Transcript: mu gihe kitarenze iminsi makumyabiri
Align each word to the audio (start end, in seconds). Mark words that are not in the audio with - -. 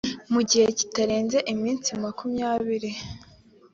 mu 0.31 0.41
gihe 0.49 0.67
kitarenze 0.79 1.37
iminsi 1.53 1.89
makumyabiri 2.03 2.91